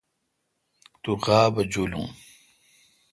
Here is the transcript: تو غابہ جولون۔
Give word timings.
تو 1.01 1.11
غابہ 1.23 1.63
جولون۔ 1.71 2.07